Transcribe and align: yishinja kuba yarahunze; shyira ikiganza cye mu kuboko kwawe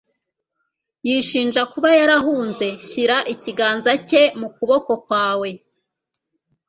yishinja 1.07 1.61
kuba 1.71 1.89
yarahunze; 1.99 2.67
shyira 2.87 3.17
ikiganza 3.33 3.91
cye 4.09 4.23
mu 4.39 4.47
kuboko 4.55 4.91
kwawe 5.05 5.49